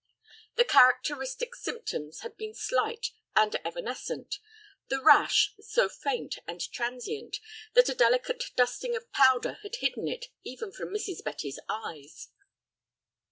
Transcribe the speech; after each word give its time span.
The 0.55 0.65
characteristic 0.65 1.53
symptoms 1.53 2.21
had 2.21 2.35
been 2.35 2.55
slight 2.55 3.11
and 3.35 3.55
evanescent, 3.63 4.39
the 4.87 4.99
"rash" 4.99 5.53
so 5.59 5.87
faint 5.87 6.39
and 6.47 6.59
transient 6.71 7.39
that 7.75 7.87
a 7.87 7.93
delicate 7.93 8.45
dusting 8.55 8.95
of 8.95 9.11
powder 9.11 9.59
had 9.61 9.75
hidden 9.75 10.07
it 10.07 10.29
even 10.43 10.71
from 10.71 10.89
Mrs. 10.89 11.23
Betty's 11.23 11.59
eyes. 11.69 12.29